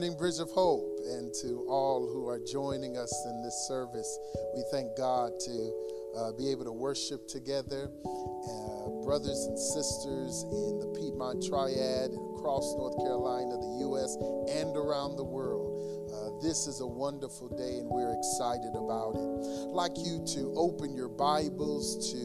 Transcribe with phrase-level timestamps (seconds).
[0.00, 4.18] morning, Bridge of Hope, and to all who are joining us in this service.
[4.56, 5.72] We thank God to
[6.16, 12.64] uh, be able to worship together, uh, brothers and sisters in the Piedmont Triad, across
[12.80, 14.16] North Carolina, the U.S.,
[14.56, 15.68] and around the world.
[16.08, 19.68] Uh, this is a wonderful day, and we're excited about it.
[19.68, 22.24] I'd like you to open your Bibles to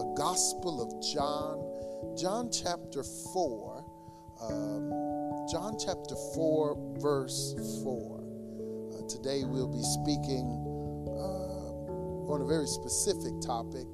[0.00, 3.84] the Gospel of John, John chapter 4.
[4.48, 5.01] Um,
[5.52, 7.52] John chapter 4, verse
[7.84, 8.24] 4.
[8.24, 10.48] Uh, today we'll be speaking
[11.12, 13.84] uh, on a very specific topic.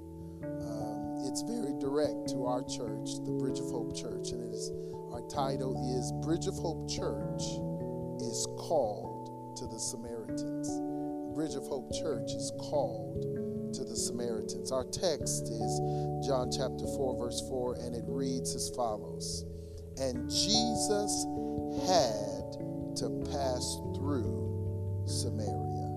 [0.47, 4.55] Um, it's very direct to our church, the Bridge of Hope Church, and
[5.11, 7.43] our title is Bridge of Hope Church
[8.23, 10.71] is called to the Samaritans.
[11.35, 14.71] Bridge of Hope Church is called to the Samaritans.
[14.71, 15.73] Our text is
[16.23, 19.43] John chapter 4, verse 4, and it reads as follows.
[20.01, 21.27] And Jesus
[21.87, 22.52] had
[22.99, 25.88] to pass through Samaria.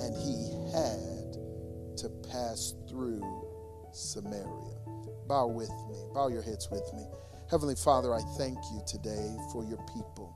[0.00, 3.22] And he had to pass through
[3.92, 4.76] Samaria.
[5.28, 5.98] Bow with me.
[6.14, 7.04] Bow your heads with me.
[7.50, 10.34] Heavenly Father, I thank you today for your people.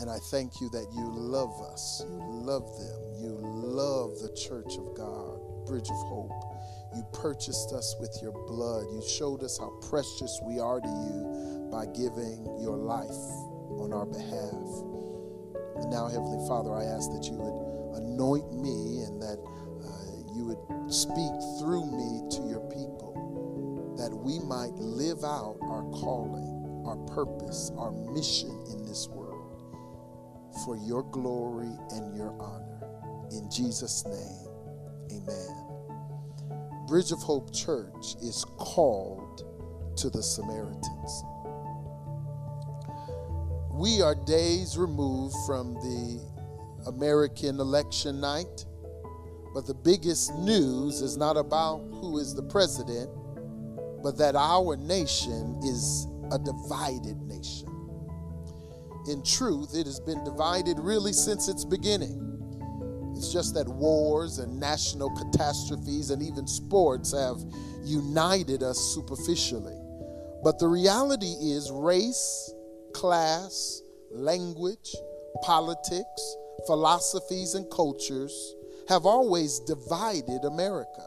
[0.00, 2.04] And I thank you that you love us.
[2.08, 3.22] You love them.
[3.22, 6.57] You love the church of God, Bridge of Hope.
[6.94, 8.86] You purchased us with your blood.
[8.92, 13.10] You showed us how precious we are to you by giving your life
[13.80, 14.88] on our behalf.
[15.82, 20.46] And now, Heavenly Father, I ask that you would anoint me and that uh, you
[20.46, 26.96] would speak through me to your people, that we might live out our calling, our
[27.14, 29.62] purpose, our mission in this world
[30.64, 32.80] for your glory and your honor.
[33.30, 35.67] In Jesus' name, amen.
[36.88, 39.44] Bridge of Hope Church is called
[39.98, 41.22] to the Samaritans.
[43.70, 46.18] We are days removed from the
[46.86, 48.64] American election night,
[49.52, 53.10] but the biggest news is not about who is the president,
[54.02, 57.68] but that our nation is a divided nation.
[59.10, 62.27] In truth, it has been divided really since its beginning.
[63.18, 67.38] It's just that wars and national catastrophes and even sports have
[67.82, 69.76] united us superficially.
[70.44, 72.54] But the reality is race,
[72.94, 74.94] class, language,
[75.42, 76.36] politics,
[76.68, 78.54] philosophies, and cultures
[78.88, 81.04] have always divided America.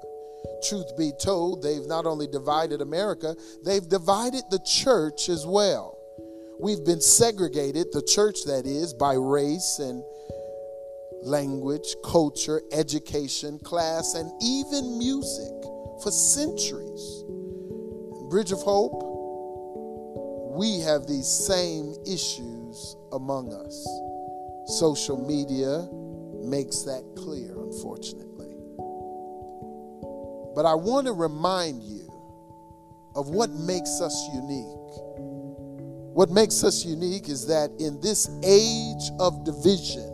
[0.67, 5.97] Truth be told, they've not only divided America, they've divided the church as well.
[6.59, 10.03] We've been segregated, the church that is, by race and
[11.23, 15.53] language, culture, education, class, and even music
[16.01, 17.23] for centuries.
[18.29, 19.03] Bridge of Hope,
[20.57, 23.87] we have these same issues among us.
[24.79, 25.87] Social media
[26.43, 28.55] makes that clear, unfortunately.
[30.55, 32.07] But I want to remind you
[33.15, 34.65] of what makes us unique.
[36.13, 40.10] What makes us unique is that in this age of division,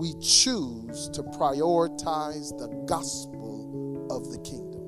[0.00, 4.80] we choose to prioritize the gospel of the kingdom.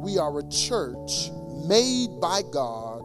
[0.00, 1.32] We are a church
[1.66, 3.02] made by God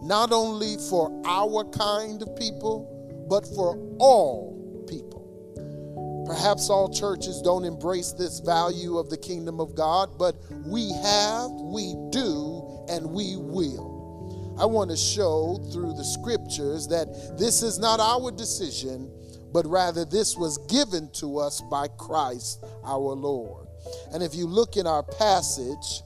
[0.00, 6.24] not only for our kind of people, but for all people.
[6.24, 10.36] Perhaps all churches don't embrace this value of the kingdom of God, but
[10.66, 14.56] we have, we do, and we will.
[14.56, 19.10] I want to show through the scriptures that this is not our decision,
[19.52, 23.66] but rather this was given to us by Christ our Lord.
[24.12, 26.02] And if you look in our passage,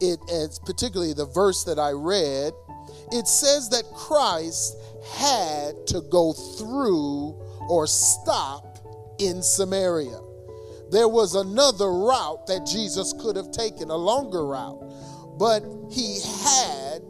[0.00, 2.52] it, it is particularly the verse that I read,
[3.12, 4.76] it says that Christ
[5.14, 8.78] had to go through or stop
[9.18, 10.20] in Samaria.
[10.90, 14.82] There was another route that Jesus could have taken, a longer route,
[15.38, 17.02] but he had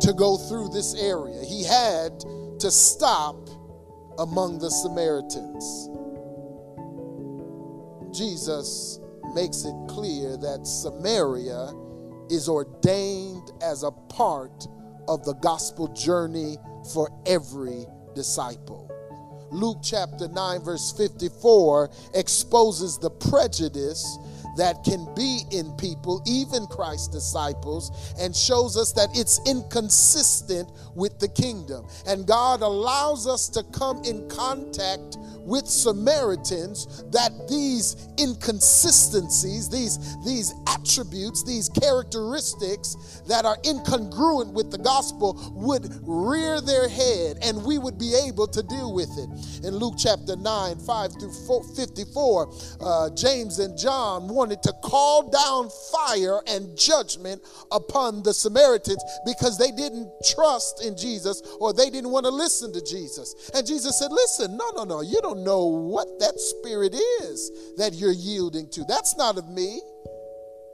[0.00, 1.42] to go through this area.
[1.42, 2.20] He had
[2.60, 3.45] to stop
[4.18, 5.88] among the Samaritans.
[8.16, 9.00] Jesus
[9.34, 11.72] makes it clear that Samaria
[12.30, 14.66] is ordained as a part
[15.08, 16.56] of the gospel journey
[16.92, 18.90] for every disciple.
[19.52, 24.18] Luke chapter 9, verse 54 exposes the prejudice
[24.56, 31.18] that can be in people, even Christ's disciples, and shows us that it's inconsistent with
[31.18, 31.86] the kingdom.
[32.06, 40.52] And God allows us to come in contact with Samaritans that these inconsistencies, these, these
[40.68, 47.78] attributes, these characteristics that are incongruent with the gospel would rear their head and we
[47.78, 49.66] would be able to deal with it.
[49.66, 55.70] In Luke chapter 9, 5 through 54, uh, James and John wanted to call down
[55.92, 62.10] fire and judgment upon the Samaritans because they didn't trust in Jesus or they didn't
[62.10, 63.50] want to listen to Jesus.
[63.54, 67.94] And Jesus said, Listen, no, no, no, you don't know what that spirit is that
[67.94, 68.84] you're yielding to.
[68.84, 69.80] That's not of me.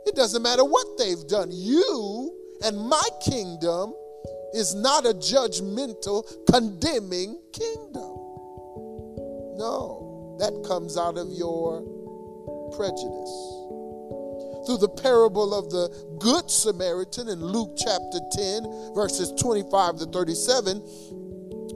[0.06, 1.50] It doesn't matter what they've done.
[1.52, 3.94] You and my kingdom
[4.54, 8.18] is not a judgmental, condemning kingdom.
[9.56, 11.82] No, that comes out of your
[12.76, 13.62] prejudice
[14.66, 15.88] through the parable of the
[16.20, 20.82] Good Samaritan in Luke chapter 10, verses 25 to 37,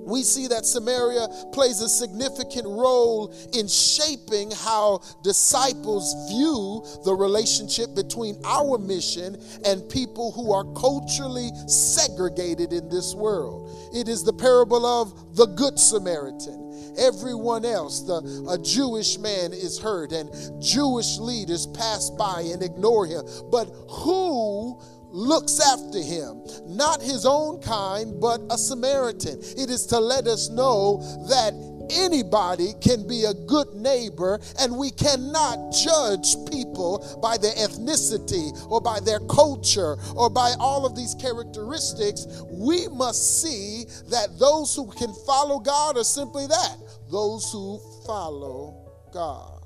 [0.07, 7.95] we see that Samaria plays a significant role in shaping how disciples view the relationship
[7.95, 13.71] between our mission and people who are culturally segregated in this world.
[13.93, 16.67] It is the parable of the Good Samaritan
[16.99, 18.01] everyone else.
[18.01, 20.31] The, a Jewish man is hurt, and
[20.63, 23.23] Jewish leaders pass by and ignore him.
[23.51, 24.81] But who
[25.11, 26.43] looks after him?
[26.67, 29.39] Not his own kind, but a Samaritan.
[29.57, 30.99] It is to let us know
[31.29, 31.55] that
[31.91, 38.81] anybody can be a good neighbor, and we cannot judge people by their ethnicity or
[38.81, 42.27] by their culture or by all of these characteristics.
[42.51, 46.77] We must see that those who can follow God are simply that
[47.11, 49.63] those who follow God.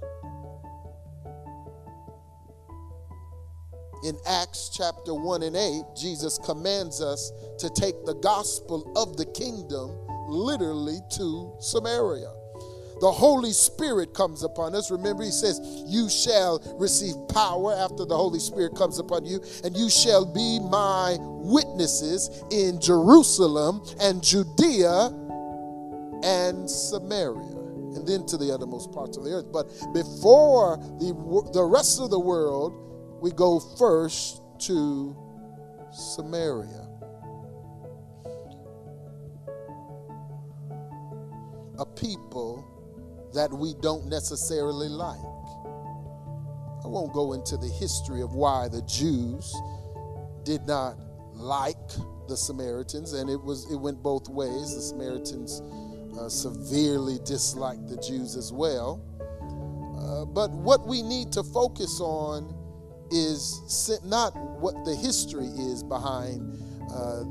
[4.03, 9.27] In Acts chapter 1 and 8, Jesus commands us to take the gospel of the
[9.27, 9.91] kingdom
[10.29, 12.33] literally to Samaria.
[13.01, 14.91] The Holy Spirit comes upon us.
[14.91, 19.77] Remember, he says, You shall receive power after the Holy Spirit comes upon you, and
[19.77, 25.07] you shall be my witnesses in Jerusalem and Judea
[26.23, 27.57] and Samaria,
[27.97, 29.51] and then to the uttermost parts of the earth.
[29.51, 32.90] But before the, the rest of the world,
[33.21, 35.17] we go first to
[35.93, 36.87] Samaria.
[41.79, 42.67] A people
[43.35, 45.19] that we don't necessarily like.
[46.83, 49.55] I won't go into the history of why the Jews
[50.45, 50.97] did not
[51.35, 51.77] like
[52.29, 54.75] the Samaritans, and it was it went both ways.
[54.75, 55.63] The Samaritans
[56.19, 59.03] uh, severely disliked the Jews as well.
[59.99, 62.55] Uh, but what we need to focus on
[63.11, 66.59] is not what the history is behind
[66.93, 67.25] uh,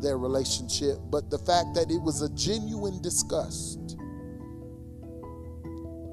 [0.00, 3.96] their relationship, but the fact that it was a genuine disgust.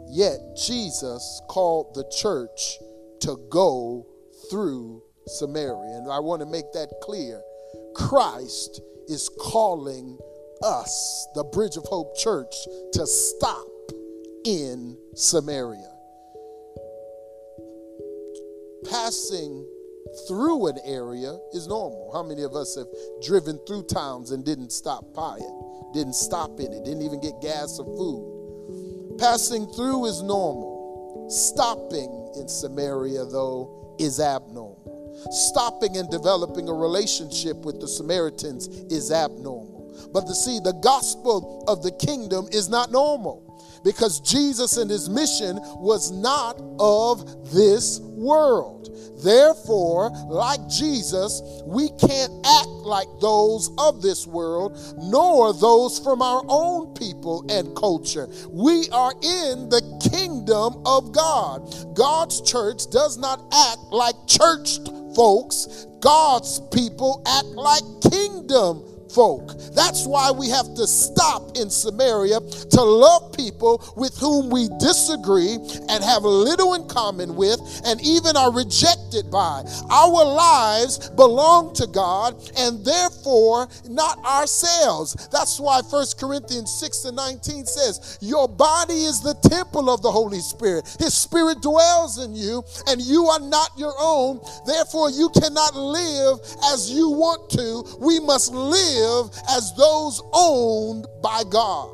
[0.10, 2.78] Yet Jesus called the church
[3.22, 4.06] to go
[4.50, 5.98] through Samaria.
[5.98, 7.42] And I want to make that clear.
[7.96, 10.18] Christ is calling
[10.64, 12.54] us, the Bridge of Hope Church,
[12.94, 13.68] to stop
[14.46, 15.93] in Samaria.
[18.94, 19.66] Passing
[20.28, 22.12] through an area is normal.
[22.14, 22.86] How many of us have
[23.24, 27.42] driven through towns and didn't stop by it, didn't stop in it, didn't even get
[27.42, 29.18] gas or food?
[29.18, 31.28] Passing through is normal.
[31.28, 35.26] Stopping in Samaria, though, is abnormal.
[35.32, 39.74] Stopping and developing a relationship with the Samaritans is abnormal.
[40.14, 43.53] But to see, the gospel of the kingdom is not normal
[43.84, 48.90] because Jesus and his mission was not of this world.
[49.24, 56.44] Therefore, like Jesus, we can't act like those of this world, nor those from our
[56.50, 58.28] own people and culture.
[58.50, 61.96] We are in the kingdom of God.
[61.96, 64.80] God's church does not act like church
[65.16, 68.84] folks, God's people act like kingdom
[69.14, 69.54] folk.
[69.74, 75.58] That's why we have to stop in Samaria to love people with whom we disagree
[75.90, 79.64] and have little in common with and even are rejected by.
[79.90, 85.28] Our lives belong to God and therefore not ourselves.
[85.32, 90.12] That's why 1 Corinthians 6 and 19 says, Your body is the temple of the
[90.12, 90.86] Holy Spirit.
[91.00, 94.40] His Spirit dwells in you, and you are not your own.
[94.66, 96.40] Therefore, you cannot live
[96.72, 97.84] as you want to.
[98.00, 101.90] We must live live as those owned by God.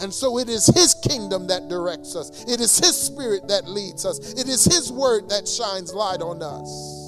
[0.00, 4.06] And so it is His kingdom that directs us, it is His spirit that leads
[4.06, 7.00] us, it is His word that shines light on us.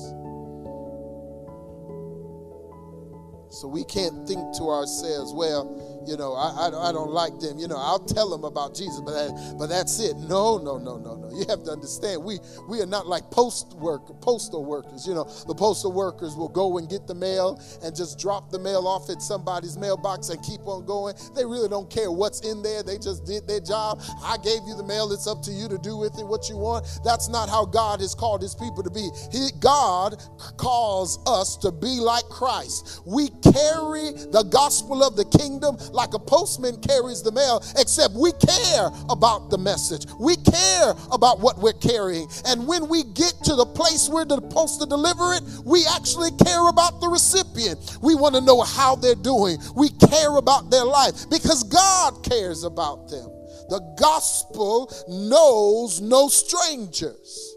[3.52, 7.58] So we can't think to ourselves, well, you know, I, I, I, don't like them.
[7.58, 10.16] You know, I'll tell them about Jesus, but, but that's it.
[10.16, 11.30] No, no, no, no, no.
[11.32, 15.06] You have to understand, we, we are not like post work, postal workers.
[15.06, 18.58] You know, the postal workers will go and get the mail and just drop the
[18.58, 21.14] mail off at somebody's mailbox and keep on going.
[21.34, 22.82] They really don't care what's in there.
[22.82, 24.00] They just did their job.
[24.22, 25.12] I gave you the mail.
[25.12, 26.86] It's up to you to do with it what you want.
[27.04, 29.08] That's not how God has called his people to be.
[29.30, 30.16] He, God
[30.56, 33.02] calls us to be like Christ.
[33.06, 38.32] We carry the gospel of the kingdom like a postman carries the mail, except we
[38.32, 40.06] care about the message.
[40.18, 42.28] We care about what we're carrying.
[42.46, 46.68] And when we get to the place we're supposed to deliver it, we actually care
[46.68, 47.98] about the recipient.
[48.02, 49.58] We want to know how they're doing.
[49.76, 53.28] We care about their life because God cares about them.
[53.68, 57.56] The gospel knows no strangers.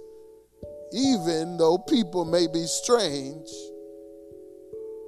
[0.93, 3.49] Even though people may be strange,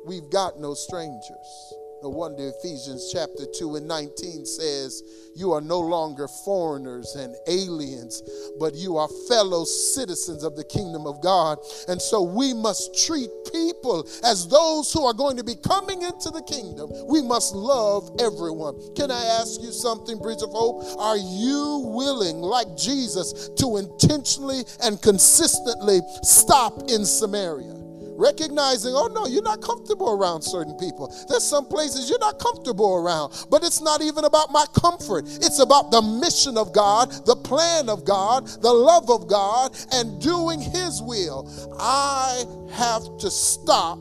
[0.06, 1.74] we've got no strangers.
[2.04, 5.02] No wonder Ephesians chapter 2 and 19 says,
[5.36, 8.22] You are no longer foreigners and aliens,
[8.60, 11.58] but you are fellow citizens of the kingdom of God.
[11.88, 16.30] And so we must treat people as those who are going to be coming into
[16.30, 16.92] the kingdom.
[17.08, 18.76] We must love everyone.
[18.96, 20.84] Can I ask you something, Bridge of Hope?
[21.00, 27.77] Are you willing, like Jesus, to intentionally and consistently stop in Samaria?
[28.18, 31.14] Recognizing, oh no, you're not comfortable around certain people.
[31.30, 35.26] There's some places you're not comfortable around, but it's not even about my comfort.
[35.28, 40.20] It's about the mission of God, the plan of God, the love of God, and
[40.22, 41.48] doing His will.
[41.80, 42.44] I
[42.74, 44.00] have to stop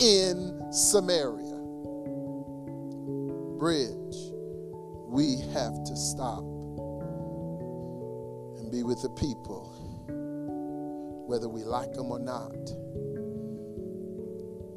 [0.00, 1.60] in Samaria.
[3.58, 4.16] Bridge,
[5.06, 6.42] we have to stop
[8.58, 9.68] and be with the people,
[11.28, 12.56] whether we like them or not.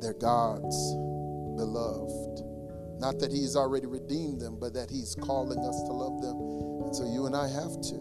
[0.02, 0.76] They're God's
[1.56, 2.44] beloved.
[3.00, 6.86] Not that He's already redeemed them, but that He's calling us to love them.
[6.86, 7.96] And so you and I have to.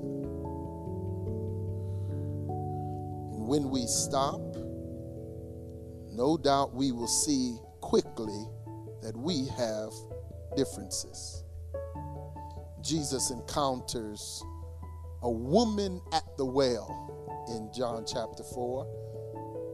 [3.34, 4.40] And when we stop,
[6.10, 8.46] no doubt we will see quickly
[9.02, 9.92] that we have
[10.56, 11.44] differences.
[12.82, 14.42] Jesus encounters
[15.22, 19.03] a woman at the well in John chapter 4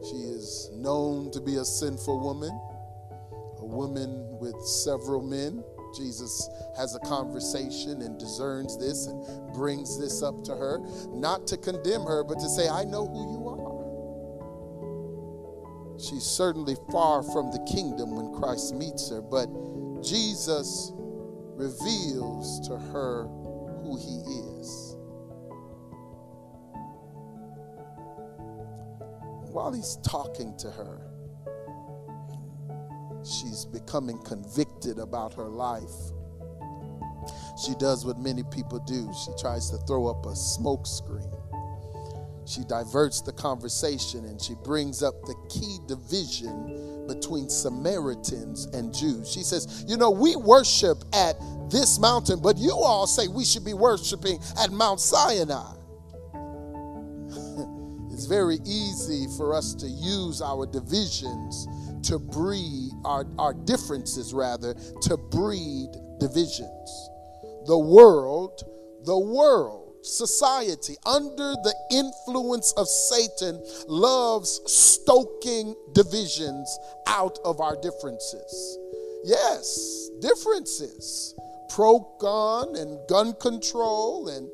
[0.03, 2.49] she is known to be a sinful woman,
[3.59, 5.63] a woman with several men.
[5.95, 10.79] Jesus has a conversation and discerns this and brings this up to her,
[11.09, 13.61] not to condemn her, but to say, I know who you are.
[15.99, 19.47] She's certainly far from the kingdom when Christ meets her, but
[20.01, 23.27] Jesus reveals to her
[23.83, 24.17] who he
[24.59, 24.97] is.
[29.51, 31.01] While he's talking to her,
[33.23, 36.11] she's becoming convicted about her life.
[37.65, 41.29] She does what many people do she tries to throw up a smoke screen.
[42.45, 49.29] She diverts the conversation and she brings up the key division between Samaritans and Jews.
[49.31, 51.35] She says, You know, we worship at
[51.69, 55.80] this mountain, but you all say we should be worshiping at Mount Sinai
[58.31, 61.67] very easy for us to use our divisions
[62.01, 67.09] to breed, our, our differences rather, to breed divisions.
[67.65, 68.63] The world,
[69.03, 78.77] the world, society, under the influence of Satan, loves stoking divisions out of our differences.
[79.25, 81.35] Yes, differences.
[81.69, 84.49] Pro gun and gun control and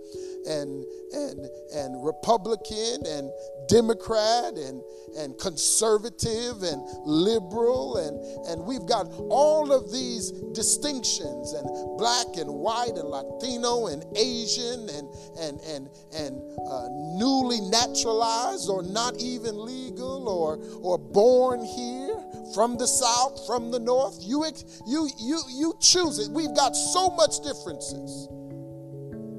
[0.45, 3.31] and and and Republican and
[3.67, 4.81] Democrat and,
[5.17, 12.49] and conservative and liberal, and, and we've got all of these distinctions and black and
[12.49, 19.63] white and Latino and Asian and, and, and, and uh, newly naturalized or not even
[19.63, 22.15] legal or, or born here
[22.53, 24.17] from the south, from the north.
[24.21, 24.45] You,
[24.87, 26.31] you, you, you choose it.
[26.31, 28.29] We've got so much differences.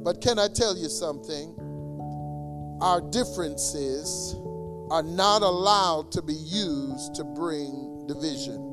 [0.03, 1.55] But can I tell you something?
[2.81, 4.37] our differences
[4.91, 8.65] are not allowed to be used to bring division.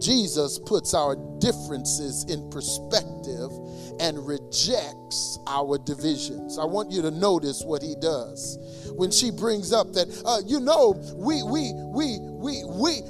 [0.00, 3.50] Jesus puts our differences in perspective
[3.98, 6.56] and rejects our divisions.
[6.56, 8.58] I want you to notice what he does.
[8.94, 13.02] When she brings up that, uh, you know, we, we, we, we, we,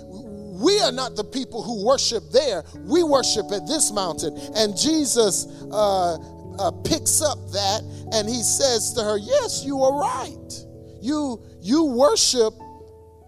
[0.58, 2.64] we are not the people who worship there.
[2.80, 4.36] We worship at this mountain.
[4.56, 6.16] And Jesus uh,
[6.58, 10.64] uh, picks up that and he says to her, Yes, you are right.
[11.00, 12.52] You, you worship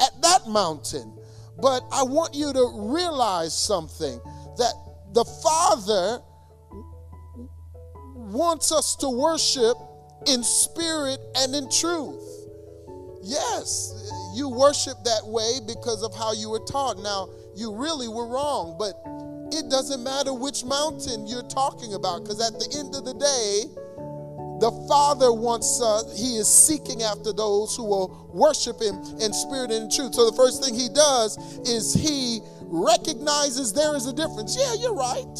[0.00, 1.16] at that mountain.
[1.60, 4.18] But I want you to realize something
[4.56, 4.72] that
[5.12, 6.22] the Father
[8.14, 9.76] wants us to worship
[10.26, 12.24] in spirit and in truth.
[13.22, 16.98] Yes, you worship that way because of how you were taught.
[16.98, 18.94] Now, you really were wrong, but
[19.54, 23.64] it doesn't matter which mountain you're talking about because at the end of the day,
[24.60, 29.70] the Father wants, uh, He is seeking after those who will worship Him in spirit
[29.70, 30.14] and in truth.
[30.14, 34.56] So the first thing He does is He recognizes there is a difference.
[34.58, 35.36] Yeah, you're right.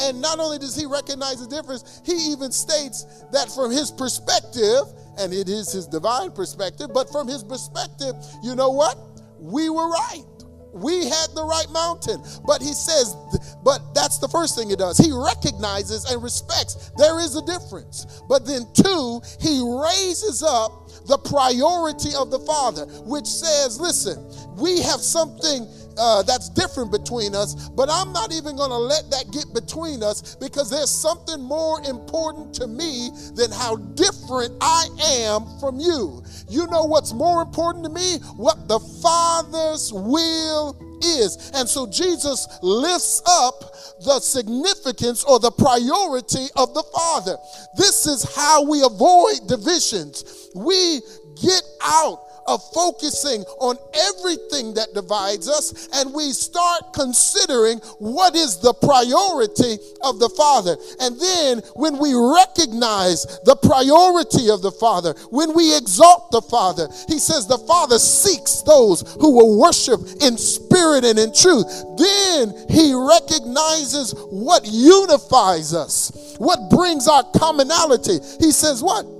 [0.00, 4.88] And not only does He recognize the difference, He even states that from His perspective,
[5.18, 8.96] and it is His divine perspective, but from His perspective, you know what?
[9.38, 10.39] We were right
[10.72, 12.22] we had the right mountain.
[12.46, 13.16] But he says,
[13.64, 14.98] but that's the first thing he does.
[14.98, 18.22] He recognizes and respects there is a difference.
[18.28, 24.24] But then, two, he raises up the priority of the Father, which says, listen,
[24.56, 25.66] we have something
[25.98, 30.02] uh, that's different between us, but I'm not even going to let that get between
[30.02, 34.88] us because there's something more important to me than how different I
[35.24, 36.22] am from you.
[36.48, 38.18] You know what's more important to me?
[38.36, 41.50] What the Father's will is.
[41.54, 43.60] And so Jesus lifts up
[44.04, 47.36] the significance or the priority of the Father.
[47.76, 50.48] This is how we avoid divisions.
[50.54, 51.00] We
[51.40, 58.58] get out of focusing on everything that divides us and we start considering what is
[58.58, 60.76] the priority of the Father.
[61.00, 66.88] And then when we recognize the priority of the Father, when we exalt the Father,
[67.08, 71.66] he says the Father seeks those who will worship in spirit and in truth.
[71.98, 78.18] Then he recognizes what unifies us, what brings our commonality.
[78.38, 79.19] He says, What?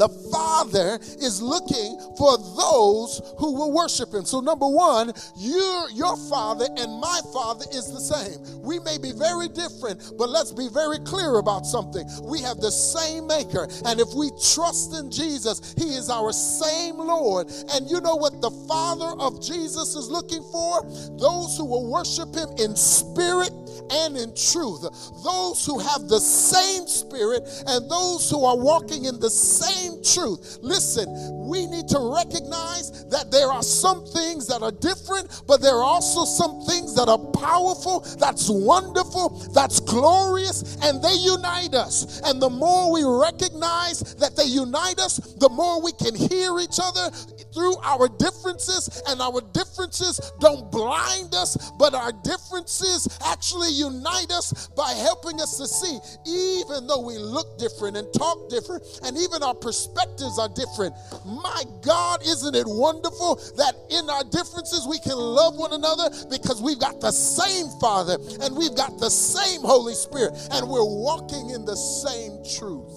[0.00, 4.24] The Father is looking for those who will worship Him.
[4.24, 8.64] So, number one, your, your Father and my Father is the same.
[8.64, 12.08] We may be very different, but let's be very clear about something.
[12.24, 16.96] We have the same Maker, and if we trust in Jesus, He is our same
[16.96, 17.52] Lord.
[17.74, 20.80] And you know what the Father of Jesus is looking for?
[21.20, 23.52] Those who will worship Him in spirit
[23.90, 24.82] and in truth.
[25.22, 30.58] Those who have the same spirit and those who are walking in the same truth.
[30.62, 31.08] Listen,
[31.48, 35.82] we need to recognize that there are some things that are different, but there are
[35.82, 42.20] also some things that are powerful, that's wonderful, that's glorious, and they unite us.
[42.24, 46.78] And the more we recognize that they unite us, the more we can hear each
[46.82, 47.10] other
[47.52, 54.68] through our differences, and our differences don't blind us, but our differences actually unite us
[54.76, 59.42] by helping us to see, even though we look different and talk different, and even
[59.42, 60.92] our perspectives are different.
[61.24, 66.10] My God, isn't it wonderful that in our differences we can love one another?
[66.28, 70.82] Because we've got the same Father and we've got the same Holy Spirit and we're
[70.82, 72.90] walking in the same truth.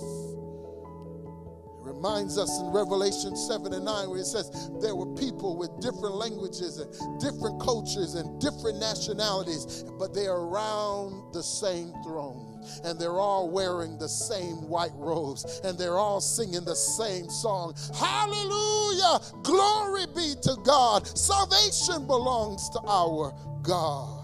[1.77, 4.49] It reminds us in Revelation 7 and 9 where it says
[4.81, 10.41] there were people with different languages and different cultures and different nationalities, but they are
[10.41, 12.52] around the same throne
[12.83, 17.73] and they're all wearing the same white robes and they're all singing the same song.
[17.95, 19.19] Hallelujah!
[19.43, 21.07] Glory be to God.
[21.17, 24.19] Salvation belongs to our God.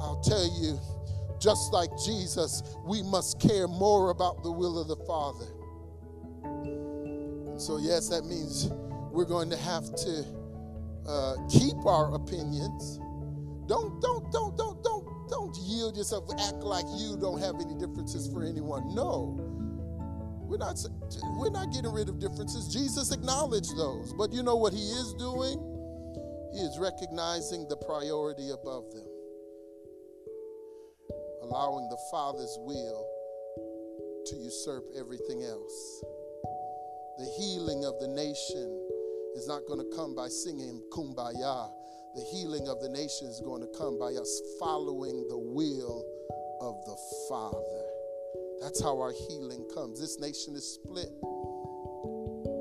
[0.00, 0.78] I'll tell you,
[1.40, 5.46] just like Jesus, we must care more about the will of the Father
[7.60, 8.70] so, yes, that means
[9.12, 10.24] we're going to have to
[11.06, 12.96] uh, keep our opinions.
[13.68, 14.99] Don't, don't, don't, don't, don't,
[15.30, 16.28] don't yield yourself.
[16.38, 18.94] Act like you don't have any differences for anyone.
[18.94, 19.38] No,
[20.42, 20.76] we're not.
[21.38, 22.68] We're not getting rid of differences.
[22.68, 25.56] Jesus acknowledged those, but you know what He is doing?
[26.52, 29.06] He is recognizing the priority above them,
[31.42, 33.06] allowing the Father's will
[34.26, 36.04] to usurp everything else.
[37.18, 38.66] The healing of the nation
[39.36, 41.70] is not going to come by singing kumbaya.
[42.14, 46.04] The healing of the nation is going to come by us following the will
[46.60, 46.96] of the
[47.28, 47.86] Father.
[48.60, 50.00] That's how our healing comes.
[50.00, 51.08] This nation is split.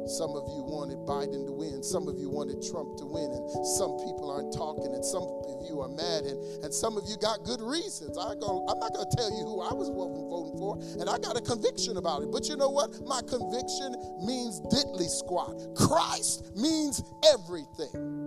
[0.06, 1.82] Some of you wanted Biden to win.
[1.82, 3.30] Some of you wanted Trump to win.
[3.30, 3.46] And
[3.78, 4.94] some people aren't talking.
[4.94, 6.26] And some of you are mad.
[6.26, 8.18] And, and some of you got good reasons.
[8.18, 10.82] I go, I'm not going to tell you who I was voting for.
[10.98, 12.32] And I got a conviction about it.
[12.32, 12.90] But you know what?
[13.06, 13.94] My conviction
[14.26, 15.58] means diddly squat.
[15.78, 18.19] Christ means everything.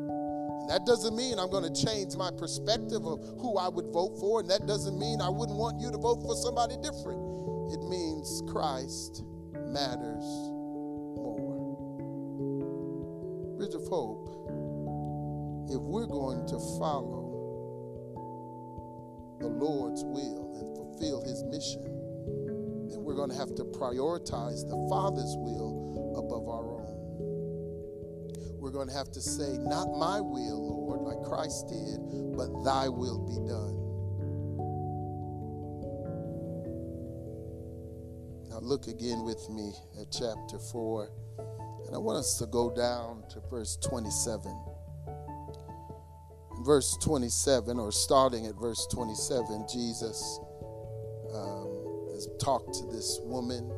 [0.63, 4.17] And that doesn't mean I'm going to change my perspective of who I would vote
[4.21, 4.39] for.
[4.41, 7.19] And that doesn't mean I wouldn't want you to vote for somebody different.
[7.75, 9.25] It means Christ
[9.59, 10.23] matters
[11.19, 11.67] more.
[13.59, 14.31] Bridge of Hope,
[15.69, 17.35] if we're going to follow
[19.41, 21.83] the Lord's will and fulfill his mission,
[22.89, 26.72] then we're going to have to prioritize the Father's will above our own.
[28.73, 32.01] Going to have to say, Not my will, Lord, like Christ did,
[32.37, 33.77] but thy will be done.
[38.49, 41.11] Now, look again with me at chapter 4,
[41.87, 44.53] and I want us to go down to verse 27
[46.63, 50.39] verse 27, or starting at verse 27, Jesus
[51.35, 53.71] um, has talked to this woman.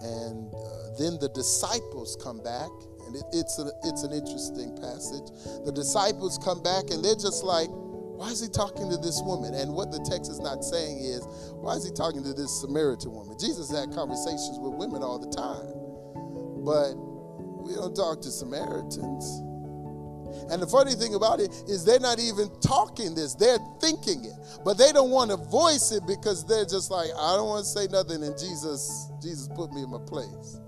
[0.00, 2.70] And uh, then the disciples come back,
[3.10, 5.26] and it, it's, a, it's an interesting passage.
[5.66, 7.66] The disciples come back, and they're just like,
[8.14, 9.54] why is he talking to this woman?
[9.54, 11.26] And what the text is not saying is,
[11.58, 13.34] why is he talking to this Samaritan woman?
[13.40, 15.66] Jesus had conversations with women all the time,
[16.62, 16.94] but
[17.66, 19.24] we don't talk to Samaritans.
[20.52, 24.38] And the funny thing about it is they're not even talking this, they're thinking it.
[24.64, 27.70] But they don't want to voice it because they're just like, I don't want to
[27.70, 30.60] say nothing and Jesus Jesus put me in my place.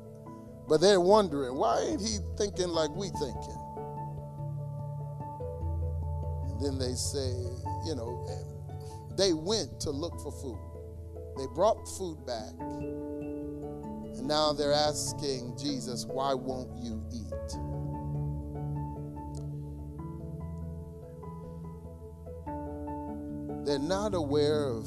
[0.68, 3.59] But they're wondering, why ain't he thinking like we thinking?
[6.48, 7.33] And then they say,
[7.87, 8.27] you know,
[9.16, 10.59] they went to look for food.
[11.37, 12.55] They brought food back.
[12.61, 17.33] And now they're asking Jesus, why won't you eat?
[23.64, 24.87] they're not aware of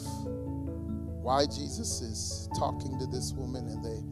[1.24, 4.04] why Jesus is talking to this woman and they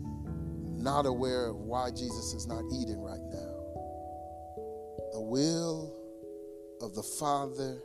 [0.83, 3.53] not aware of why Jesus is not eating right now.
[5.13, 5.95] The will
[6.81, 7.81] of the Father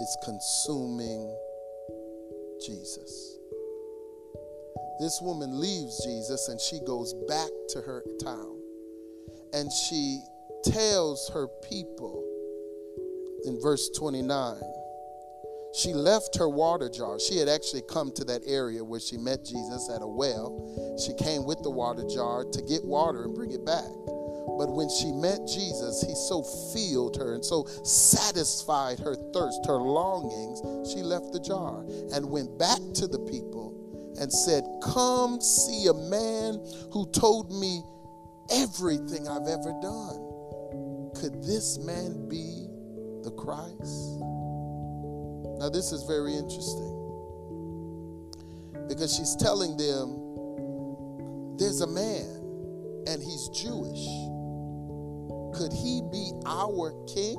[0.00, 1.36] is consuming
[2.64, 3.38] Jesus.
[5.00, 8.60] This woman leaves Jesus and she goes back to her town
[9.52, 10.20] and she
[10.64, 12.24] tells her people
[13.44, 14.60] in verse 29
[15.74, 17.18] she left her water jar.
[17.20, 20.98] She had actually come to that area where she met Jesus at a well.
[21.04, 23.88] She came with the water jar to get water and bring it back.
[24.58, 26.42] But when she met Jesus, he so
[26.74, 32.58] filled her and so satisfied her thirst, her longings, she left the jar and went
[32.58, 33.76] back to the people
[34.18, 36.58] and said, Come see a man
[36.92, 37.82] who told me
[38.50, 41.12] everything I've ever done.
[41.14, 42.66] Could this man be
[43.22, 44.37] the Christ?
[45.58, 46.94] Now, this is very interesting
[48.88, 54.06] because she's telling them there's a man and he's Jewish.
[55.58, 57.36] Could he be our king?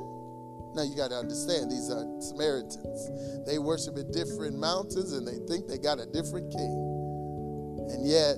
[0.74, 3.46] Now, you got to understand, these are Samaritans.
[3.46, 7.86] They worship at different mountains and they think they got a different king.
[7.90, 8.36] And yet,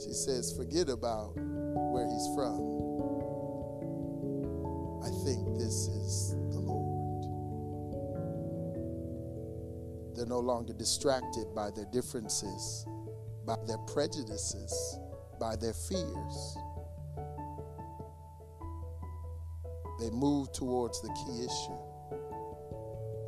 [0.00, 2.64] she says, forget about where he's from.
[5.04, 6.37] I think this is
[10.18, 12.84] They're no longer distracted by their differences,
[13.46, 14.98] by their prejudices,
[15.38, 16.58] by their fears.
[20.00, 21.78] They move towards the key issue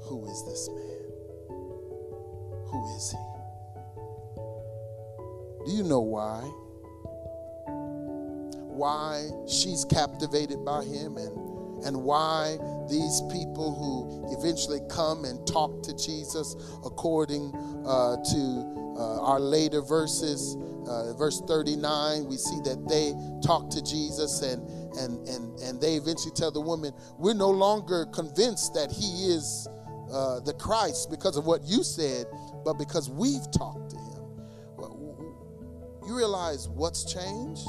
[0.09, 1.13] Who is this man?
[2.67, 3.19] Who is he?
[5.67, 6.41] Do you know why?
[8.67, 11.37] Why she's captivated by him and
[11.85, 17.55] and why these people who eventually come and talk to Jesus, according
[17.87, 20.57] uh, to uh, our later verses,
[20.89, 23.15] uh, verse 39, we see that they
[23.47, 24.67] talk to Jesus and,
[24.99, 29.69] and, and, and they eventually tell the woman, We're no longer convinced that he is
[30.13, 32.27] uh, the Christ because of what you said,
[32.65, 34.07] but because we've talked to him.
[36.07, 37.69] you realize what's changed?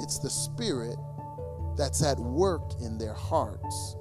[0.00, 0.96] It's the Spirit
[1.76, 3.96] that's at work in their hearts.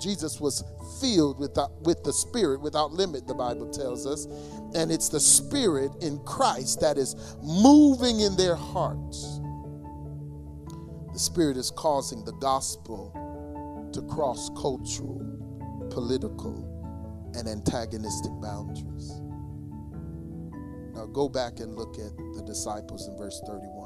[0.00, 0.64] Jesus was
[1.00, 4.26] filled with the, with the Spirit without limit, the Bible tells us.
[4.74, 9.40] And it's the Spirit in Christ that is moving in their hearts.
[11.12, 13.12] The Spirit is causing the gospel
[13.92, 15.20] to cross cultural,
[15.90, 16.72] political,
[17.34, 19.20] and antagonistic boundaries.
[20.94, 23.85] Now go back and look at the disciples in verse 31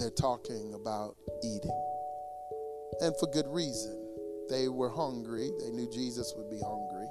[0.00, 1.84] they're talking about eating.
[3.02, 3.96] And for good reason.
[4.48, 5.50] They were hungry.
[5.60, 7.06] They knew Jesus would be hungry.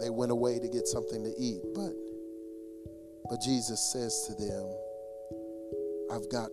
[0.00, 1.62] They went away to get something to eat.
[1.74, 1.92] But,
[3.28, 4.68] but Jesus says to them,
[6.12, 6.50] I've got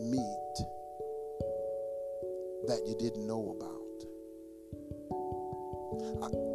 [0.00, 0.56] meat
[2.66, 3.78] that you didn't know about.
[6.24, 6.49] I,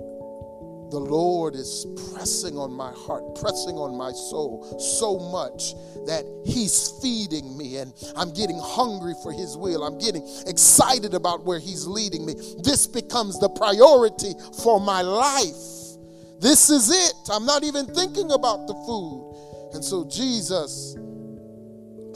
[0.95, 5.75] the Lord is pressing on my heart, pressing on my soul so much
[6.07, 9.83] that He's feeding me and I'm getting hungry for His will.
[9.83, 12.35] I'm getting excited about where He's leading me.
[12.63, 15.99] This becomes the priority for my life.
[16.39, 17.29] This is it.
[17.29, 19.71] I'm not even thinking about the food.
[19.73, 20.94] And so Jesus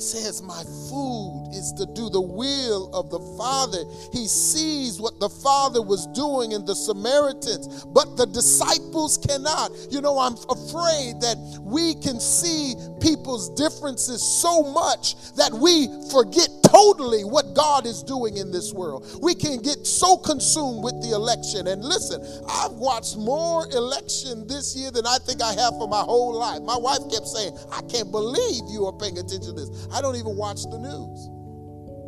[0.02, 3.84] says, My food is to do the will of the Father.
[4.12, 9.72] He sees what the Father was doing in the Samaritans, but the disciples cannot.
[9.90, 16.50] You know, I'm afraid that we can see people's differences so much that we forget
[16.64, 19.06] totally what God is doing in this world.
[19.22, 21.68] We can get so consumed with the election.
[21.68, 26.02] And listen, I've watched more election this year than I think I have for my
[26.02, 26.62] whole life.
[26.62, 29.88] My wife kept saying, I can't believe you are paying attention to this.
[29.92, 31.30] I don't even watch the news.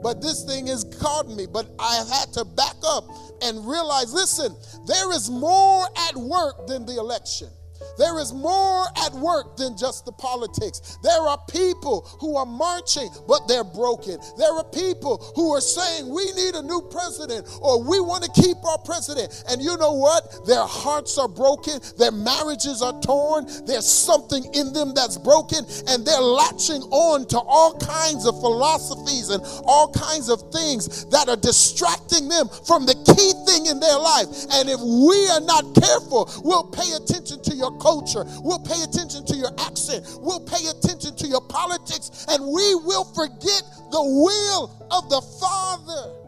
[0.02, 1.46] But this thing has caught me.
[1.46, 3.06] But I have had to back up
[3.42, 4.56] and realize listen,
[4.88, 7.50] there is more at work than the election.
[7.98, 10.98] There is more at work than just the politics.
[11.04, 14.18] There are people who are marching, but they're broken.
[14.38, 18.32] There are people who are saying, We need a new president, or we want to
[18.42, 19.44] keep our president.
[19.50, 20.46] And you know what?
[20.46, 26.06] Their hearts are broken, their marriages are torn, there's something in them that's broken, and
[26.06, 31.38] they're latching on to all kinds of philosophies and all kinds of things that are
[31.38, 34.28] distracting them from the key thing in their life.
[34.52, 38.26] And if we are not careful, we'll pay attention to your culture.
[38.42, 40.06] We'll pay attention to your accent.
[40.20, 42.26] We'll pay attention to your politics.
[42.30, 46.22] And we will forget the will of the Father.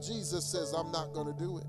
[0.00, 1.64] Jesus says, I'm not going to do it.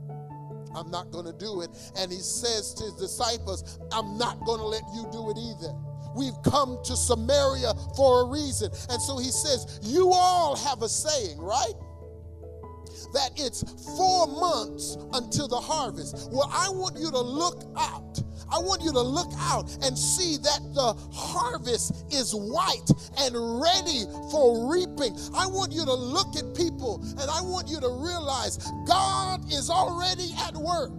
[0.74, 1.70] I'm not going to do it.
[1.98, 5.76] And he says to his disciples, I'm not going to let you do it either.
[6.16, 8.72] We've come to Samaria for a reason.
[8.90, 11.74] And so he says, You all have a saying, right?
[13.14, 13.64] That it's
[13.98, 16.30] four months until the harvest.
[16.32, 20.38] Well, I want you to look out I want you to look out and see
[20.38, 25.16] that the harvest is white and ready for reaping.
[25.34, 29.70] I want you to look at people and I want you to realize God is
[29.70, 30.92] already at work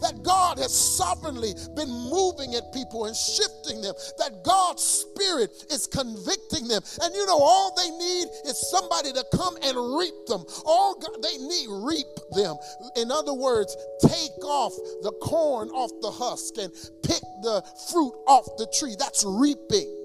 [0.00, 5.86] that God has sovereignly been moving at people and shifting them, that God's Spirit is
[5.86, 6.82] convicting them.
[7.02, 10.44] And you know, all they need is somebody to come and reap them.
[10.64, 12.56] All God, they need, reap them.
[12.96, 18.44] In other words, take off the corn off the husk and pick the fruit off
[18.58, 18.96] the tree.
[18.98, 19.95] That's reaping.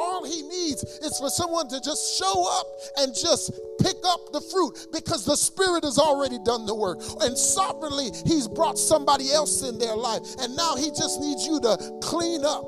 [0.00, 4.40] All he needs is for someone to just show up and just pick up the
[4.40, 7.00] fruit because the Spirit has already done the work.
[7.20, 10.22] And sovereignly, he's brought somebody else in their life.
[10.40, 12.64] And now he just needs you to clean up.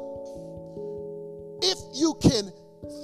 [1.62, 2.52] If you can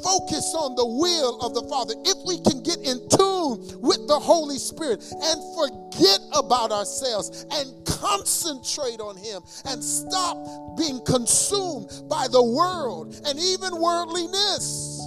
[0.03, 4.19] focus on the will of the Father, if we can get in tune with the
[4.19, 10.37] Holy Spirit and forget about ourselves and concentrate on Him and stop
[10.77, 15.01] being consumed by the world and even worldliness.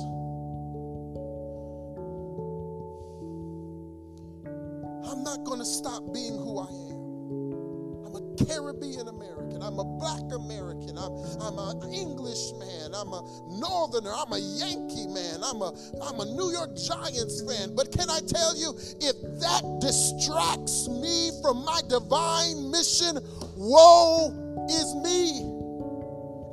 [5.11, 8.05] I'm not going to stop being who I am.
[8.05, 9.40] I'm a Caribbean American.
[9.63, 10.97] I'm a black American.
[10.97, 12.93] I'm, I'm an Englishman.
[12.93, 14.11] I'm a Northerner.
[14.11, 15.43] I'm a Yankee man.
[15.43, 17.75] I'm a, I'm a New York Giants fan.
[17.75, 23.19] But can I tell you, if that distracts me from my divine mission,
[23.55, 24.33] woe
[24.69, 25.61] is me.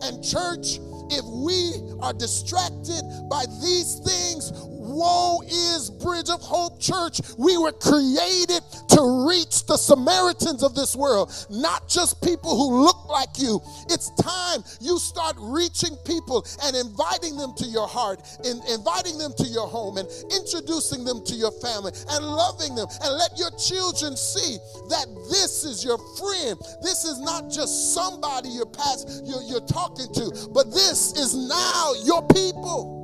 [0.02, 0.78] And, church,
[1.10, 4.52] if we are distracted by these things,
[4.88, 7.20] woe is Bridge of Hope Church.
[7.38, 8.62] We were created
[8.96, 13.60] to reach the Samaritans of this world, not just people who look like you.
[13.90, 19.32] It's time you start reaching people and inviting them to your heart, and inviting them
[19.36, 23.50] to your home, and introducing them to your family, and loving them, and let your
[23.60, 26.58] children see that this is your friend.
[26.82, 31.92] This is not just somebody you're past you're, you're talking to, but this is now
[32.04, 32.97] your people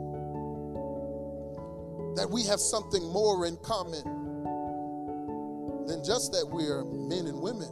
[2.17, 4.03] that we have something more in common
[5.87, 7.71] than just that we're men and women.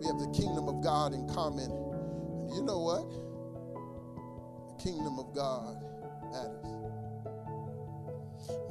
[0.00, 1.70] We have the kingdom of God in common.
[1.70, 3.08] And you know what?
[4.68, 5.76] The kingdom of God
[6.32, 6.66] matters.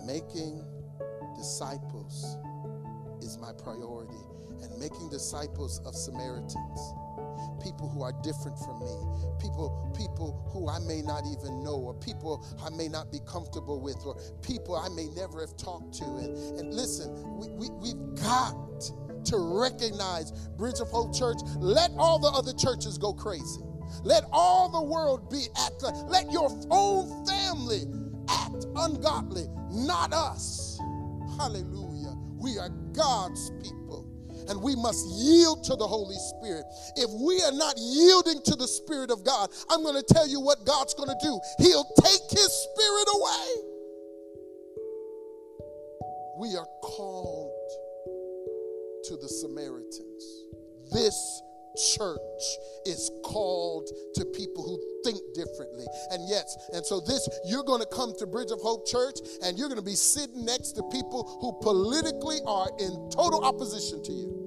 [0.06, 0.66] Making
[1.38, 2.38] disciples
[3.22, 4.24] is my priority,
[4.62, 6.94] and making disciples of Samaritans
[7.62, 8.96] people who are different from me,
[9.40, 13.82] people, people who I may not even know, or people I may not be comfortable
[13.82, 16.06] with, or people I may never have talked to.
[16.06, 18.56] And, and listen, we, we, we've got
[19.26, 21.38] to recognize Bridge of Hope Church.
[21.58, 23.62] Let all the other churches go crazy.
[24.04, 25.84] Let all the world be act.
[26.08, 27.84] Let your own family
[28.30, 30.80] act ungodly, not us.
[31.38, 32.16] Hallelujah.
[32.38, 34.01] We are God's people.
[34.50, 36.66] And we must yield to the Holy Spirit.
[36.96, 40.40] If we are not yielding to the Spirit of God, I'm going to tell you
[40.40, 41.40] what God's going to do.
[41.60, 43.72] He'll take His Spirit away.
[46.40, 47.52] We are called
[49.06, 50.24] to the Samaritans.
[50.92, 51.42] This
[51.98, 52.44] church
[52.86, 55.86] is called to people who think differently.
[56.12, 59.58] And yes, and so this, you're going to come to Bridge of Hope Church and
[59.58, 64.12] you're going to be sitting next to people who politically are in total opposition to
[64.12, 64.38] you.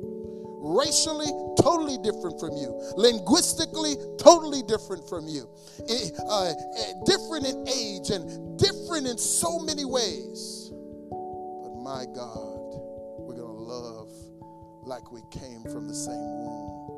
[0.67, 1.29] Racially,
[1.61, 2.73] totally different from you.
[2.97, 5.47] Linguistically, totally different from you.
[5.89, 6.53] Eh, uh, uh,
[7.05, 10.73] different in age and different in so many ways.
[11.11, 12.81] But my God,
[13.21, 14.09] we're going to love
[14.87, 16.94] like we came from the same womb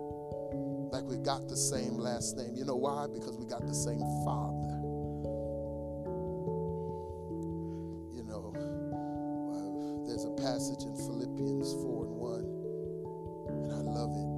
[0.92, 2.54] like we got the same last name.
[2.54, 3.06] You know why?
[3.12, 4.76] Because we got the same father.
[8.14, 14.30] You know, uh, there's a passage in Philippians 4 and 1, and I love it.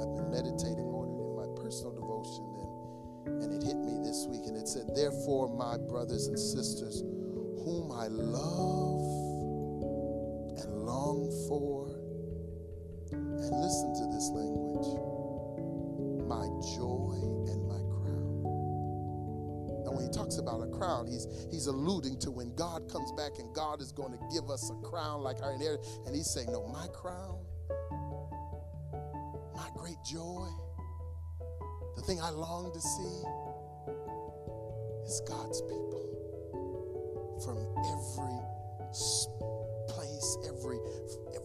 [0.00, 2.44] I've been meditating on it in my personal devotion,
[3.26, 7.00] and, and it hit me this week, and it said, Therefore, my brothers and sisters,
[7.64, 9.02] whom I love
[10.60, 11.88] and long for,
[13.12, 15.11] and listen to this language
[16.62, 17.18] joy
[17.50, 18.42] and my crown.
[19.84, 23.38] And when he talks about a crown, he's, he's alluding to when God comes back
[23.38, 25.98] and God is going to give us a crown like our inheritance.
[26.06, 27.38] And he's saying, No, my crown,
[29.54, 30.48] my great joy,
[31.96, 33.22] the thing I long to see
[35.04, 36.02] is God's people
[37.44, 38.38] from every
[40.22, 40.78] place, every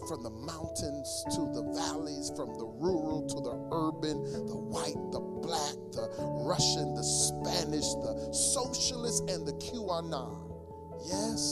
[0.07, 5.19] from the mountains to the valleys, from the rural to the urban, the white, the
[5.19, 6.07] black, the
[6.45, 10.47] Russian, the Spanish, the socialist, and the QAnon.
[11.05, 11.51] Yes,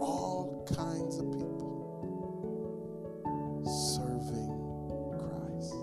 [0.00, 1.68] all kinds of people
[3.92, 4.48] serving
[5.12, 5.74] Christ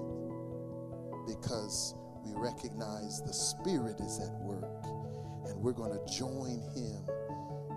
[1.27, 1.93] because
[2.25, 4.85] we recognize the Spirit is at work
[5.45, 7.05] and we're going to join Him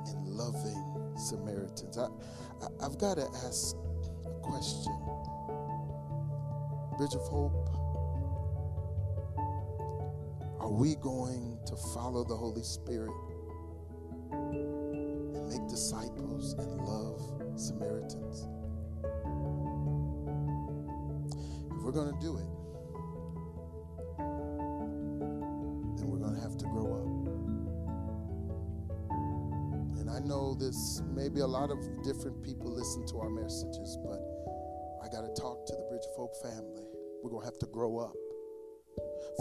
[0.07, 0.88] in loving
[1.19, 1.99] Samaritans.
[1.99, 3.77] I, I, have got to ask
[4.25, 4.97] a question.
[6.97, 7.69] Bridge of Hope,
[10.61, 13.13] are we going to follow the Holy Spirit
[14.33, 17.21] and make disciples and love
[17.57, 18.49] Samaritans?
[21.71, 22.58] If we're going to do it,
[30.19, 34.19] I know this maybe a lot of different people listen to our messages, but
[35.01, 36.83] I got to talk to the Bridge of Hope family.
[37.23, 38.17] We're going to have to grow up.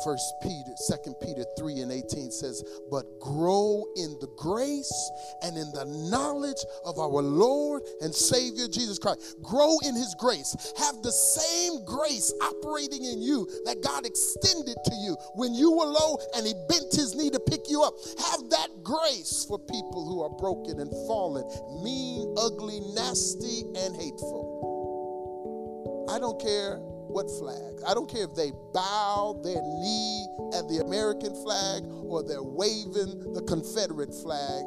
[0.04, 5.72] First Peter, Second Peter 3 and 18 says, But grow in the grace and in
[5.72, 9.42] the knowledge of our Lord and Savior Jesus Christ.
[9.42, 10.56] Grow in his grace.
[10.78, 15.86] Have the same grace operating in you that God extended to you when you were
[15.86, 17.96] low and he bent his knee to pick you up.
[18.32, 21.44] Have that grace for people who are broken and fallen,
[21.82, 24.58] mean, ugly, nasty, and hateful.
[26.10, 27.82] I don't care what flag.
[27.88, 33.34] I don't care if they bow their knee at the American flag or they're waving
[33.34, 34.64] the Confederate flag.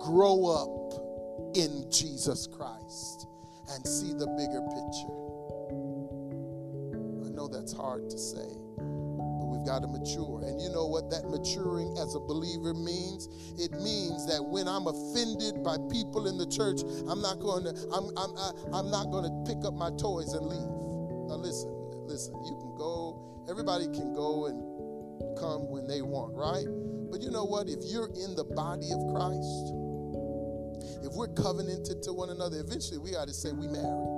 [0.00, 3.26] Grow up in Jesus Christ
[3.70, 5.14] and see the bigger picture.
[7.26, 10.42] I know that's hard to say, but we've got to mature.
[10.44, 13.28] And you know what that maturing as a believer means?
[13.58, 17.74] It means that when I'm offended by people in the church, I'm not going to
[17.92, 18.32] I'm I'm
[18.74, 20.70] I'm not going to pick up my toys and leave.
[21.28, 21.70] Now listen,
[22.10, 24.58] listen, you can go, everybody can go and
[25.38, 26.66] come when they want, right?
[27.10, 27.68] But you know what?
[27.68, 29.70] If you're in the body of Christ,
[31.06, 34.10] if we're covenanted to one another, eventually we got to say we marry.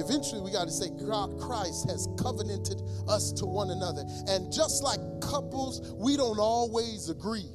[0.00, 4.04] Eventually, we got to say Christ has covenanted us to one another.
[4.28, 7.50] And just like couples, we don't always agree.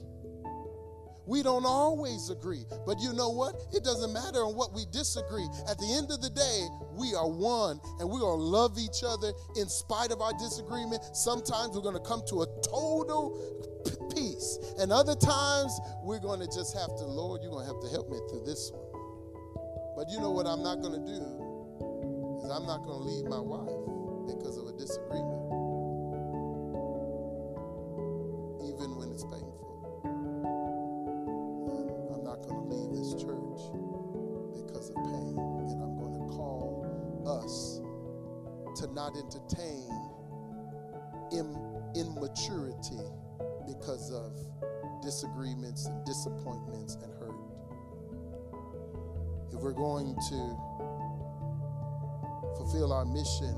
[1.27, 2.65] We don't always agree.
[2.85, 3.55] But you know what?
[3.73, 5.47] It doesn't matter on what we disagree.
[5.69, 9.03] At the end of the day, we are one and we're going to love each
[9.05, 11.03] other in spite of our disagreement.
[11.13, 13.37] Sometimes we're going to come to a total
[14.13, 14.59] peace.
[14.79, 17.89] And other times we're going to just have to, Lord, you're going to have to
[17.89, 18.85] help me through this one.
[19.95, 21.21] But you know what I'm not going to do?
[22.43, 23.71] Is I'm not going to leave my wife
[24.27, 25.44] because of a disagreement.
[39.15, 39.89] Not entertain
[41.95, 42.99] immaturity
[43.67, 44.33] because of
[45.01, 47.35] disagreements and disappointments and hurt.
[49.53, 50.57] If we're going to
[52.57, 53.55] fulfill our mission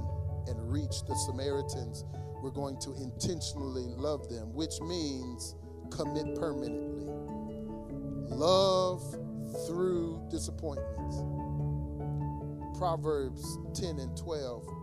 [0.47, 2.05] and reach the Samaritans,
[2.41, 5.55] we're going to intentionally love them, which means
[5.89, 7.07] commit permanently.
[8.29, 9.01] Love
[9.65, 11.23] through disappointments.
[12.77, 14.76] Proverbs 10 and 12.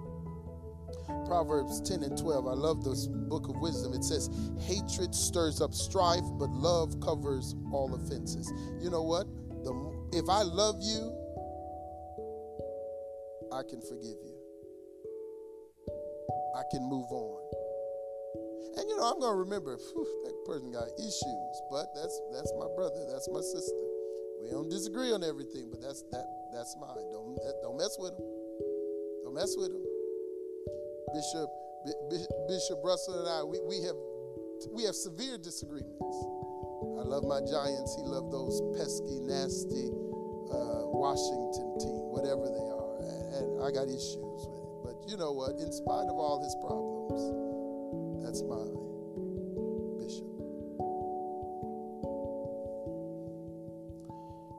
[1.27, 2.47] Proverbs 10 and 12.
[2.47, 3.93] I love this book of wisdom.
[3.95, 4.31] It says,
[4.61, 8.53] Hatred stirs up strife, but love covers all offenses.
[8.81, 9.27] You know what?
[9.65, 9.73] The,
[10.13, 11.11] if I love you,
[13.53, 14.35] I can forgive you.
[16.57, 17.41] I can move on.
[18.77, 22.67] And you know, I'm gonna remember whew, that person got issues, but that's that's my
[22.75, 23.87] brother, that's my sister.
[24.43, 26.99] We don't disagree on everything, but that's that that's mine.
[27.13, 28.27] Don't don't mess with them.
[29.23, 29.83] Don't mess with them.
[31.13, 31.51] Bishop
[32.49, 33.97] Bishop Russell and I, we, we have
[34.73, 36.17] we have severe disagreements.
[36.97, 37.95] I love my Giants.
[37.97, 39.93] He loved those pesky, nasty
[40.49, 44.69] uh, Washington team, whatever they are, and, and I got issues with it.
[44.85, 45.61] But you know what?
[45.61, 47.21] In spite of all his problems,
[48.25, 48.65] that's my
[50.01, 50.33] bishop.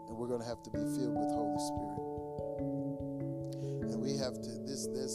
[0.05, 2.05] And we're going to have to be filled with Holy Spirit.
[3.89, 4.34] And we have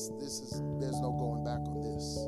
[0.00, 2.24] this, this, is, there's no going back on this.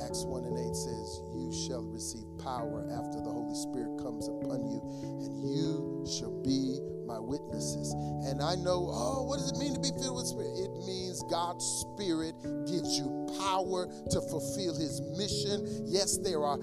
[0.00, 4.64] Acts 1 and 8 says, You shall receive power after the Holy Spirit comes upon
[4.64, 4.80] you,
[5.20, 7.92] and you shall be my witnesses.
[8.24, 10.56] And I know, oh, what does it mean to be filled with Spirit?
[10.56, 12.32] It means God's Spirit
[12.64, 15.84] gives you power to fulfill His mission.
[15.84, 16.56] Yes, there are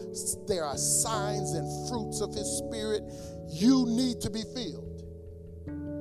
[0.49, 3.05] there are signs and fruits of His Spirit.
[3.45, 5.05] You need to be filled.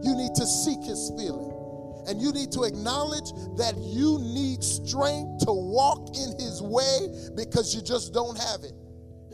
[0.00, 1.57] You need to seek His filling.
[2.08, 7.74] And you need to acknowledge that you need strength to walk in His way because
[7.74, 8.72] you just don't have it.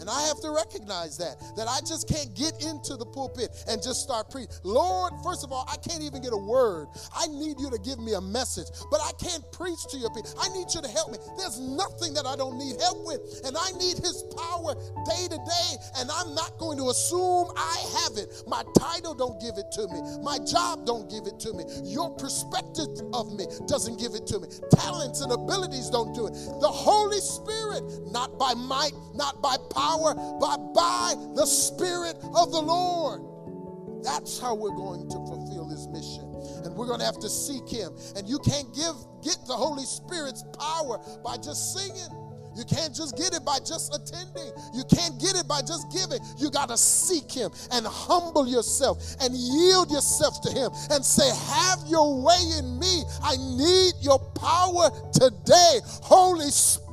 [0.01, 3.83] And I have to recognize that, that I just can't get into the pulpit and
[3.83, 4.53] just start preaching.
[4.63, 6.89] Lord, first of all, I can't even get a word.
[7.15, 10.31] I need you to give me a message, but I can't preach to your people.
[10.41, 11.19] I need you to help me.
[11.39, 14.75] There's nothing that I don't need help with, and I need his power
[15.07, 18.43] day to day, and I'm not going to assume I have it.
[18.47, 20.01] My title don't give it to me.
[20.23, 21.65] My job don't give it to me.
[21.85, 24.49] Your perspective of me doesn't give it to me.
[24.75, 26.33] Talents and abilities don't do it.
[26.61, 32.53] The Holy Spirit, not by might, not by power, power, but by the Spirit of
[32.53, 33.21] the Lord.
[34.03, 36.29] That's how we're going to fulfill His mission.
[36.65, 37.97] And we're going to have to seek Him.
[38.17, 42.13] And you can't give get the Holy Spirit's power by just singing.
[42.57, 44.53] You can't just get it by just attending.
[44.73, 46.21] You can't get it by just giving.
[46.39, 51.27] You got to seek Him and humble yourself and yield yourself to Him and say,
[51.51, 53.03] Have your way in me.
[53.23, 55.81] I need your power today.
[56.05, 56.84] Holy Spirit,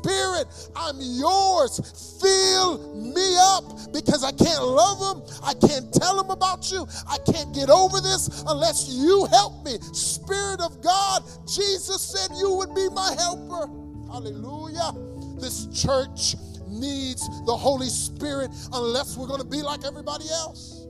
[0.76, 1.80] I'm yours.
[2.22, 5.40] Fill me up because I can't love them.
[5.44, 6.88] I can't tell them about you.
[7.08, 9.78] I can't get over this unless you help me.
[9.94, 13.68] Spirit of God, Jesus said you would be my helper.
[14.12, 14.92] Hallelujah.
[15.40, 16.36] This church
[16.68, 20.81] needs the Holy Spirit unless we're going to be like everybody else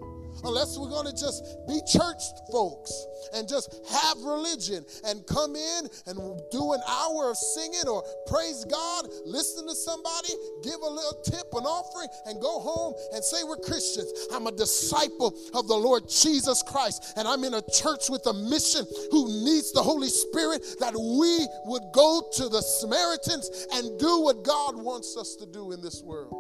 [0.44, 2.22] unless we're going to just be church
[2.52, 2.92] folks
[3.34, 6.18] and just have religion and come in and
[6.52, 10.34] do an hour of singing or praise God, listen to somebody,
[10.64, 14.12] give a little tip, an offering, and go home and say we're Christians.
[14.34, 18.34] I'm a disciple of the Lord Jesus Christ, and I'm in a church with a
[18.34, 24.22] mission who needs the Holy Spirit that we would go to the Samaritans and do
[24.22, 26.34] what God wants us to do in this world.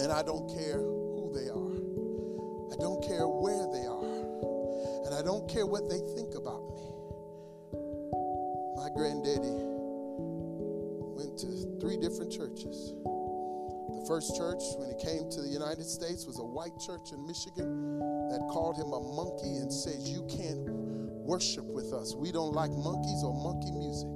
[0.00, 1.65] And I don't care who they are.
[2.76, 5.06] I don't care where they are.
[5.08, 6.84] And I don't care what they think about me.
[8.76, 9.56] My granddaddy
[11.16, 11.48] went to
[11.80, 12.92] three different churches.
[13.96, 17.26] The first church, when he came to the United States, was a white church in
[17.26, 17.98] Michigan
[18.28, 20.68] that called him a monkey and said, You can't
[21.24, 22.14] worship with us.
[22.14, 24.12] We don't like monkeys or monkey music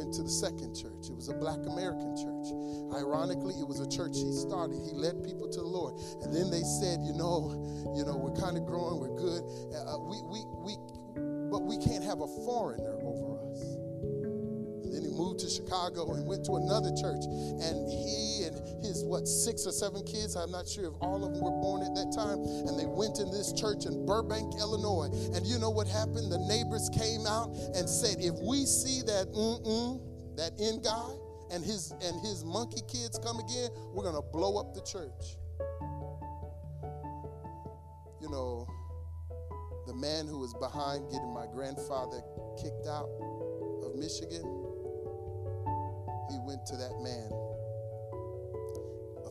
[0.00, 1.12] went to the second church.
[1.12, 2.48] It was a black American church.
[2.96, 4.80] Ironically, it was a church he started.
[4.80, 6.00] He led people to the Lord.
[6.24, 7.52] And then they said, you know,
[7.92, 9.44] you know, we're kind of growing, we're good.
[9.76, 10.72] Uh, we, we, we,
[11.52, 13.39] but we can't have a foreigner over us.
[14.90, 17.22] And then he moved to Chicago and went to another church.
[17.62, 21.30] And he and his, what, six or seven kids, I'm not sure if all of
[21.30, 25.14] them were born at that time, and they went in this church in Burbank, Illinois.
[25.30, 26.32] And you know what happened?
[26.32, 30.02] The neighbors came out and said, if we see that mm-mm,
[30.36, 31.14] that in guy
[31.54, 35.38] and his and his monkey kids come again, we're gonna blow up the church.
[38.20, 38.66] You know,
[39.86, 42.22] the man who was behind getting my grandfather
[42.60, 43.08] kicked out
[43.82, 44.42] of Michigan,
[46.30, 47.30] he went to that man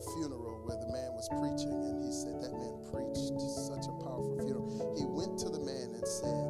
[0.14, 3.36] funeral where the man was preaching, and he said that man preached
[3.68, 4.68] such a powerful funeral.
[4.96, 6.46] He went to the man and said,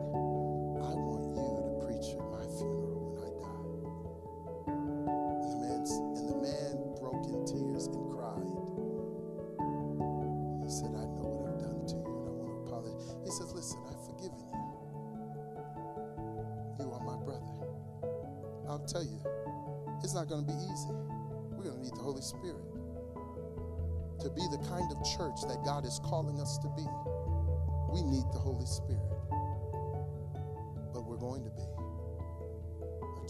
[0.83, 1.60] I want you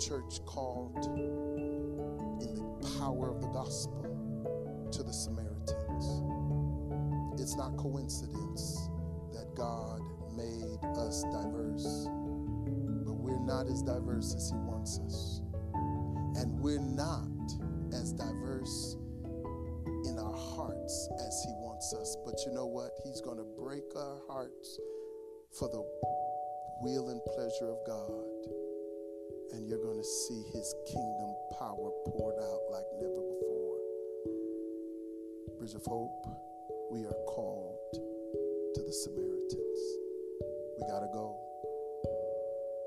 [0.01, 0.96] church called
[2.40, 6.22] in the power of the gospel to the Samaritans.
[7.40, 8.88] It's not coincidence
[9.34, 10.01] that God
[10.34, 12.09] made us diverse,
[13.05, 15.42] but we're not as diverse as He wants us.
[16.40, 17.28] And we're not
[17.92, 18.96] as diverse
[20.07, 22.16] in our hearts as He wants us.
[22.24, 22.92] But you know what?
[23.05, 24.78] He's going to break our hearts
[25.53, 25.84] for the
[26.80, 28.70] will and pleasure of God.
[29.53, 33.76] And you're going to see His kingdom power poured out like never before.
[35.59, 36.26] Bridge of Hope,
[36.90, 39.80] we are called to the Samaritans.
[40.78, 41.36] We got to go.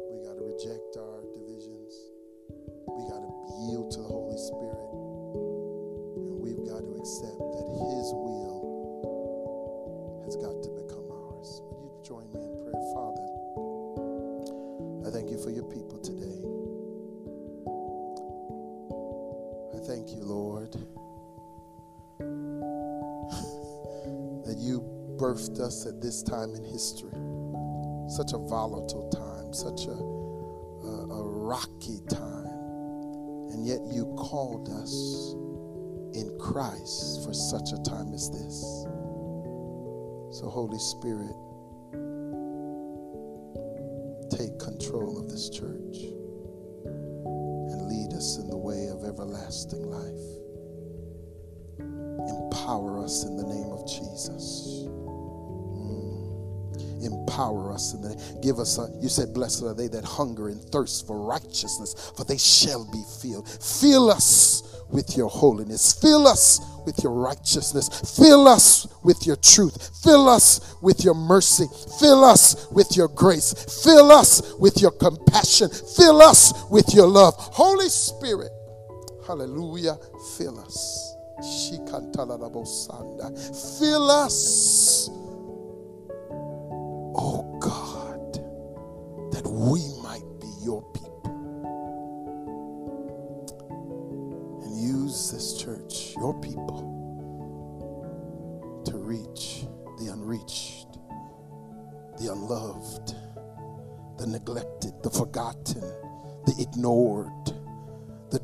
[0.10, 1.94] We got to reject our divisions.
[2.88, 3.32] We got to
[3.68, 4.90] yield to the Holy Spirit.
[6.18, 8.64] And we've got to accept that His will
[10.26, 11.62] has got to become ours.
[11.78, 12.84] Would you join me in prayer?
[12.98, 13.28] Father,
[15.06, 16.00] I thank you for your people
[25.24, 27.16] birthed us at this time in history.
[28.10, 32.52] Such a volatile time, such a, a, a rocky time.
[33.54, 35.32] And yet you called us
[36.14, 38.84] in Christ for such a time as this.
[40.38, 41.38] So, Holy Spirit,
[44.30, 46.04] take control of this church
[47.72, 50.44] and lead us in the way of everlasting life.
[52.28, 54.84] Empower us in the name of Jesus.
[57.34, 61.08] Empower us and give us a you said blessed are they that hunger and thirst
[61.08, 63.50] for righteousness for they shall be filled.
[63.50, 65.94] Fill us with your holiness.
[66.00, 67.90] Fill us with your righteousness.
[68.18, 69.90] Fill us with your truth.
[70.04, 71.66] Fill us with your mercy.
[72.00, 73.84] Fill us with your grace.
[73.84, 75.70] Fill us with your compassion.
[75.70, 77.34] Fill us with your love.
[77.38, 78.52] Holy spirit
[79.26, 79.98] hallelujah
[80.38, 81.10] fill us.
[83.80, 84.83] Fill us,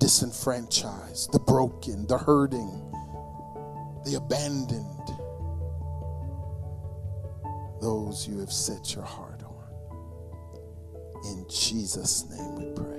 [0.09, 2.81] disenfranchised, the broken, the hurting,
[4.05, 5.07] the abandoned,
[7.79, 9.69] those you have set your heart on.
[11.25, 12.98] In Jesus' name we pray.